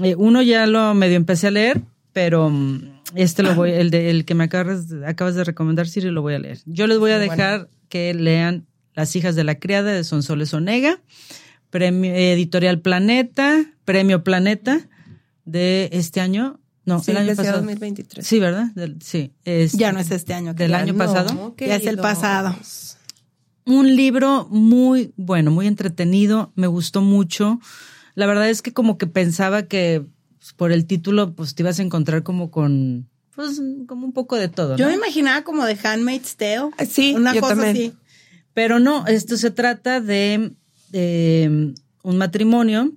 [0.02, 1.80] Eh, uno ya lo medio empecé a leer,
[2.12, 6.10] pero mm, este lo voy, el de el que me acabas, acabas de recomendar, Siri,
[6.10, 6.58] lo voy a leer.
[6.66, 11.00] Yo les voy a dejar que lean Las hijas de la criada de Sonsoles Onega,
[11.70, 14.88] premio, editorial Planeta, premio Planeta
[15.44, 16.60] de este año.
[16.84, 17.58] No, Sí, el año pasado.
[17.58, 18.26] 2023.
[18.26, 18.66] Sí, ¿verdad?
[18.74, 19.32] Del- sí.
[19.44, 20.54] es- Ya no es este año.
[20.54, 20.98] Del año no.
[20.98, 21.54] pasado.
[21.58, 22.56] Ya es el pasado.
[23.68, 27.60] Un libro muy bueno, muy entretenido, me gustó mucho.
[28.14, 30.04] La verdad es que como que pensaba que
[30.38, 34.34] pues, por el título pues te ibas a encontrar como con pues como un poco
[34.36, 34.76] de todo, ¿no?
[34.78, 36.70] Yo me imaginaba como de Handmaid's Tale.
[36.88, 37.76] Sí, Una yo cosa también.
[37.76, 37.94] así.
[38.52, 40.52] Pero no, esto se trata de,
[40.90, 42.92] de un matrimonio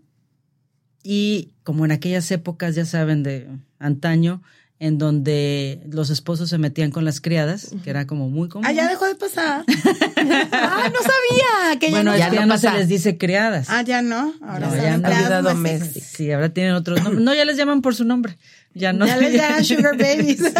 [1.03, 4.41] y como en aquellas épocas, ya saben, de antaño,
[4.83, 8.65] en donde los esposos se metían con las criadas, que era como muy común.
[8.67, 9.63] Ah, ya dejó de pasar.
[10.51, 12.17] ah, no sabía que ya bueno, no.
[12.17, 13.67] ya ya no se les dice criadas.
[13.69, 14.33] Ah, ya no.
[14.41, 15.43] Ahora No, son ya Vida domésticas.
[15.43, 16.05] doméstica.
[16.17, 17.23] Sí, ahora tienen otros nombres.
[17.23, 18.39] No, ya les llaman por su nombre.
[18.73, 19.05] Ya no.
[19.05, 20.41] Ya les llaman Sugar Babies.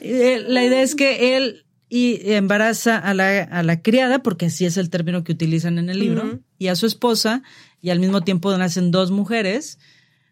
[0.00, 4.64] Eh, La idea es que él y embaraza a la, a la criada, porque así
[4.64, 7.42] es el término que utilizan en el libro, y a su esposa,
[7.82, 9.78] y al mismo tiempo nacen dos mujeres,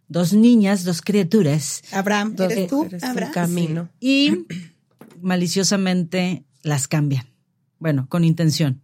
[0.09, 2.89] dos niñas, dos criaturas, Abraham, Dos ¿eres tú?
[3.03, 3.33] Abraham.
[3.33, 3.89] camino.
[4.01, 4.47] y
[5.21, 7.27] maliciosamente las cambian.
[7.79, 8.83] Bueno, con intención.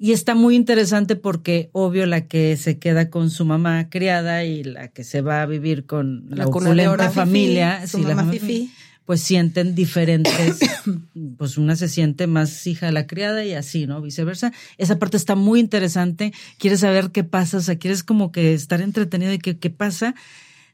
[0.00, 4.62] Y está muy interesante porque, obvio, la que se queda con su mamá criada y
[4.62, 8.70] la que se va a vivir con la, La familia, Su sí, la mamá fifí.
[9.08, 10.58] Pues sienten diferentes,
[11.38, 14.02] pues una se siente más hija de la criada y así, ¿no?
[14.02, 14.52] Viceversa.
[14.76, 16.34] Esa parte está muy interesante.
[16.58, 20.14] Quieres saber qué pasa, o sea, quieres como que estar entretenido y qué, qué pasa.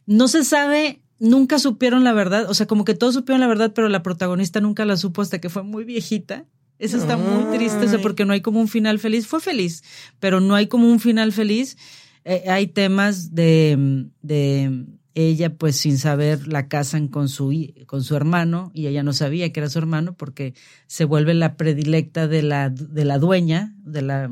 [0.06, 3.70] No se sabe, nunca supieron la verdad, o sea, como que todos supieron la verdad,
[3.72, 6.44] pero la protagonista nunca la supo hasta que fue muy viejita.
[6.80, 9.28] Eso está muy triste, o sea, porque no hay como un final feliz.
[9.28, 9.84] Fue feliz,
[10.18, 11.76] pero no hay como un final feliz.
[12.24, 17.52] Eh, hay temas de, de ella, pues sin saber, la casan con su,
[17.86, 20.54] con su hermano y ella no sabía que era su hermano porque
[20.86, 24.30] se vuelve la predilecta de la, de la dueña, de la,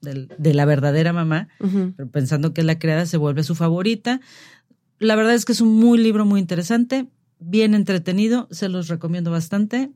[0.00, 1.48] de la verdadera mamá
[1.96, 4.20] pero pensando que es la creada, se vuelve su favorita.
[4.98, 7.06] La verdad es que es un muy libro muy interesante,
[7.38, 9.92] bien entretenido, se los recomiendo bastante,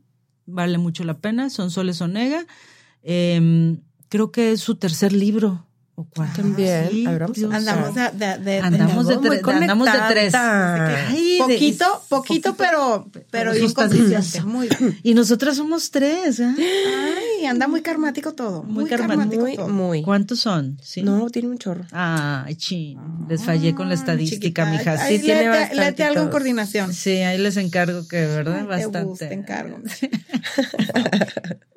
[0.47, 2.47] vale mucho la pena, son Soles Onega.
[3.03, 3.77] Eh,
[4.09, 5.68] creo que es su tercer libro.
[6.01, 6.43] ¿O cuarto?
[6.43, 6.89] También.
[6.93, 7.57] Sí, A ver, vamos a.
[7.57, 10.33] Andamos de, de, de- Andamos de, tres, andamos de tres.
[10.37, 13.51] Ay, de- poquito, poquito, pero, pero.
[14.45, 14.99] Muy bien.
[15.03, 16.39] Y nosotras somos tres.
[16.39, 16.55] ¿eh?
[16.57, 18.63] Ay, anda muy karmático todo.
[18.63, 19.43] Muy Muy, karmático.
[19.43, 19.67] Muy, todo.
[19.69, 20.03] muy.
[20.03, 20.79] ¿Cuántos son?
[20.85, 21.03] ¿Sí?
[21.03, 21.85] No, tiene un chorro.
[21.91, 22.97] Ay, chin.
[23.29, 25.01] Les fallé con la estadística, mijas.
[25.01, 26.95] Ay, Sí, tiene léete algo en coordinación.
[26.95, 28.59] Sí, ahí les encargo que, ¿verdad?
[28.59, 29.03] Ay, te Bastante.
[29.03, 29.79] gusta, encargo.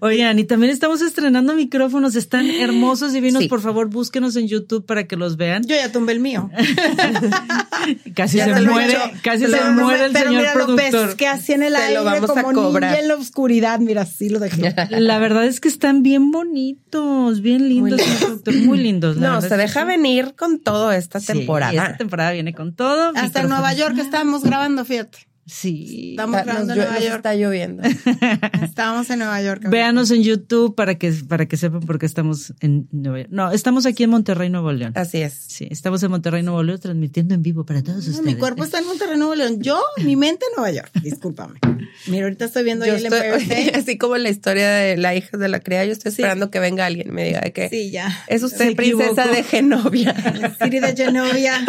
[0.00, 3.42] Oigan, y también estamos estrenando micrófonos, están hermosos, divinos.
[3.42, 3.48] Sí.
[3.48, 5.62] Por favor, búsquenos en YouTube para que los vean.
[5.64, 6.50] Yo ya tumbé el mío.
[8.14, 11.06] Casi Ya se lo muere, casi Pero se muere el pero señor mira, lo productor.
[11.08, 12.90] pesqué así en el aire lo vamos a como cobrar.
[12.92, 13.80] ninja en la oscuridad.
[13.80, 14.74] Mira, así lo dejé.
[14.90, 19.16] La verdad es que están bien bonitos, bien lindos, productor, muy lindos.
[19.16, 19.86] la No, se que deja sí.
[19.86, 21.72] venir con todo esta Sí, temporada.
[21.72, 23.12] Esta temporada viene con todo.
[23.14, 23.48] Hasta en.
[23.48, 25.26] Nueva York estábamos grabando, fíjate.
[25.44, 26.10] Sí.
[26.12, 27.16] Estamos Está- grabando nos en Nueva York.
[27.16, 27.82] está lloviendo.
[28.62, 29.68] Estábamos en Nueva York.
[29.68, 33.30] Véanos en YouTube para que, para que sepan por qué estamos en Nueva York.
[33.32, 34.92] No, estamos aquí en Monterrey, Nuevo León.
[34.94, 35.32] Así es.
[35.34, 38.22] Sí, estamos en Monterrey, Nuevo León, transmitiendo en vivo para todos No, ustedes.
[38.24, 39.60] mi cuerpo está en Monterrey, Nuevo León.
[39.60, 40.90] Yo, mi mente en Nueva York.
[41.02, 41.58] Discúlpame.
[42.06, 45.36] Mira, ahorita estoy viendo Yo ahí el estoy, así como la historia de la hija
[45.36, 47.90] de la cría, yo estoy esperando que venga alguien y me diga de que Sí,
[47.90, 48.24] ya.
[48.28, 49.34] es usted Se princesa equivocó.
[49.34, 50.56] de Genovia.
[50.62, 51.64] Siri de Genovia.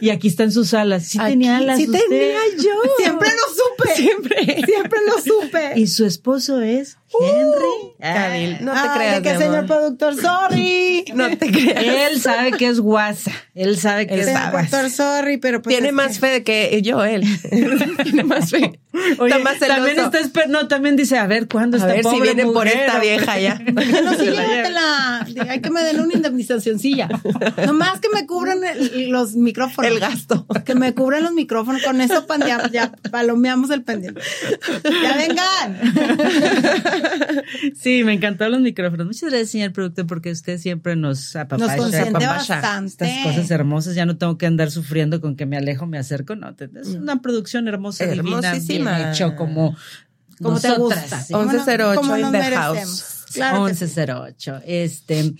[0.00, 1.04] Y aquí están sus alas.
[1.04, 2.00] Sí Aquí, tenía alas sí usted.
[2.08, 2.80] tenía yo.
[2.98, 3.94] Siempre lo supe.
[3.94, 4.62] Siempre.
[4.64, 5.72] Siempre lo supe.
[5.76, 7.94] Y su esposo es Henry.
[8.00, 9.54] Cadil, no te Ay, creas, ¿de qué, mi amor.
[9.54, 10.16] señor productor?
[10.16, 11.04] Sorry.
[11.14, 11.82] No te creas.
[12.12, 13.32] Él sabe que es guasa.
[13.54, 14.50] Él sabe que Él es guasa.
[14.50, 17.24] productor, sorry, pero pues Tiene es más que- fe de que yo, él.
[18.04, 18.78] Tiene más fe.
[19.18, 21.98] Oye, está más también está esper- no, también dice, a ver, ¿cuándo A esta ver
[22.04, 23.54] si pobre viene por mujer, esta vieja ya.
[24.04, 25.26] No, sí, llévatela.
[25.48, 27.08] Hay que me den una indemnizacioncilla.
[27.66, 29.90] Nomás que me cubran el- los micrófonos.
[29.90, 30.46] El gasto.
[30.64, 31.82] Que me cubran los micrófonos.
[31.82, 34.20] Con eso pan- ya, ya palomeamos el pendiente.
[35.02, 35.80] Ya vengan.
[37.80, 39.06] Sí, me encantó los micrófonos.
[39.06, 41.76] Muchas gracias, señor productor, porque usted siempre nos apapacha.
[41.76, 43.04] Nos consiente bastante.
[43.06, 46.36] Estas cosas hermosas, ya no tengo que andar sufriendo con que me alejo, me acerco,
[46.36, 48.54] no, es una producción hermosa, divina,
[48.98, 49.76] bien hecho, como,
[50.40, 51.20] Como te gusta.
[51.22, 51.32] sí.
[51.32, 52.56] Como nos- 1108 como in the merecemos.
[52.64, 53.04] house.
[53.34, 53.84] Claro que sí.
[53.84, 54.60] 1108.
[54.66, 55.34] Este,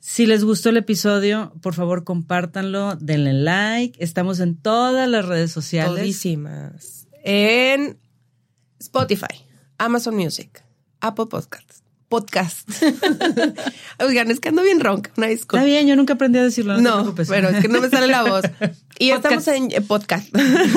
[0.00, 4.02] si les gustó el episodio, por favor compártanlo, denle like.
[4.02, 5.96] Estamos en todas las redes sociales.
[6.00, 7.08] Todísimas.
[7.24, 7.98] En
[8.78, 9.44] Spotify,
[9.78, 10.62] Amazon Music,
[11.00, 11.82] Apple Podcasts.
[12.08, 12.68] Podcast.
[13.98, 15.58] Oigan, es que ando bien ronca, una disculpa.
[15.58, 16.80] Está bien, yo nunca aprendí a decirlo.
[16.80, 18.44] No, No, pero es que no me sale la voz.
[18.98, 19.34] Y Podcast.
[19.34, 20.28] estamos en eh, podcast.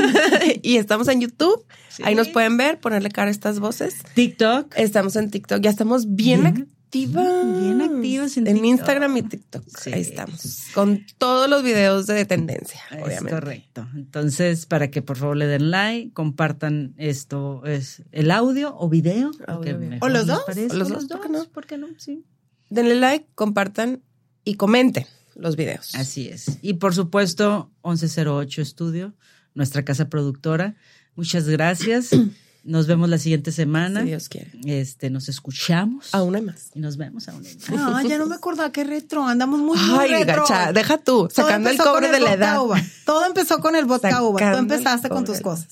[0.63, 1.63] y estamos en YouTube.
[2.03, 3.95] Ahí nos pueden ver, ponerle cara a estas voces.
[4.15, 4.73] TikTok.
[4.77, 5.60] Estamos en TikTok.
[5.62, 6.76] Ya estamos bien, Bien.
[6.88, 7.62] Activas.
[7.62, 8.63] Bien activas en En.
[8.65, 9.63] Instagram y TikTok.
[9.78, 9.91] Sí.
[9.93, 10.67] Ahí estamos.
[10.73, 13.30] Con todos los videos de tendencia, Es obviamente.
[13.32, 13.88] correcto.
[13.95, 19.32] Entonces, para que por favor le den like, compartan esto, es el audio o video.
[19.47, 21.45] Audio, O los dos, o los dos, ¿por qué no?
[21.45, 21.88] ¿Por qué no?
[21.97, 22.23] Sí.
[22.69, 24.02] Denle like, compartan
[24.43, 25.93] y comenten los videos.
[25.95, 26.58] Así es.
[26.62, 29.13] Y por supuesto, 1108 Estudio,
[29.54, 30.76] nuestra casa productora.
[31.15, 32.12] Muchas gracias.
[32.67, 34.01] Nos vemos la siguiente semana.
[34.01, 34.51] Si Dios quiere.
[34.65, 36.69] Este, nos escuchamos Aún hay más.
[36.75, 37.41] y nos vemos aún.
[37.71, 39.25] No, ya no me acordaba qué retro.
[39.25, 40.41] Andamos muy, muy Ay, retro.
[40.43, 42.62] gacha, deja tú, sacando el cobre de la edad.
[42.62, 42.82] uva.
[43.06, 44.51] Todo empezó con el vodka uva.
[44.51, 45.67] Tú empezaste con tus cosas.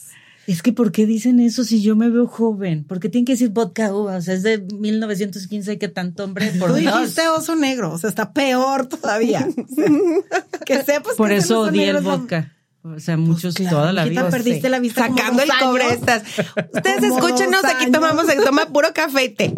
[0.47, 2.83] Es que, ¿por qué dicen eso si yo me veo joven?
[2.83, 4.17] ¿Por qué tienen que decir vodka uva?
[4.17, 6.97] O sea, es de 1915 que tanto hombre, por Tú Dios.
[6.99, 9.47] dijiste oso negro, o sea, está peor todavía.
[10.65, 12.53] que sepas Por que ese eso odié el vodka.
[12.87, 14.29] O sea, muchos claro, toda la vida.
[14.29, 15.97] perdiste la vista Sacando el cobre años.
[15.97, 16.23] estas.
[16.71, 19.53] Ustedes escúchenos, aquí tomamos, se toma puro café y té.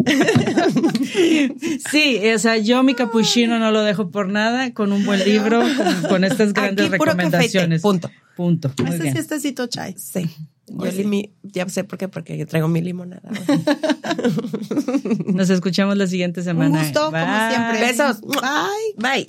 [1.90, 5.60] Sí, o sea, yo mi capuchino no lo dejo por nada, con un buen libro,
[5.60, 7.82] con, con estas grandes Aquí puro café y té, recomendaciones.
[7.82, 8.10] punto.
[8.36, 8.70] Punto.
[8.78, 9.14] Muy Ese bien.
[9.14, 9.94] sí es tecito chai.
[9.98, 10.30] Sí.
[10.68, 11.32] Yo Pues sí.
[11.42, 13.28] ya sé por qué, porque yo traigo mi limonada.
[15.26, 16.82] Nos escuchamos la siguiente Un semana.
[16.82, 17.80] gusto, como siempre.
[17.80, 18.20] Besos.
[18.22, 18.94] Bye.
[18.96, 19.26] Bye.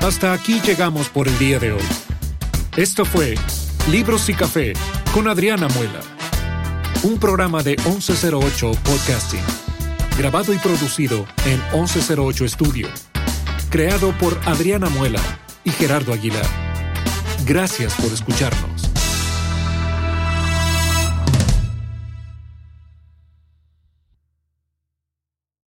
[0.00, 1.84] Hasta aquí llegamos por el día de hoy.
[2.76, 3.34] Esto fue
[3.90, 4.72] Libros y Café
[5.12, 6.00] con Adriana Muela,
[7.02, 9.44] un programa de 1108 Podcasting,
[10.16, 12.88] grabado y producido en 1108 Studio,
[13.68, 15.20] creado por Adriana Muela
[15.64, 16.46] y Gerardo Aguilar.
[17.44, 18.89] Gracias por escucharnos.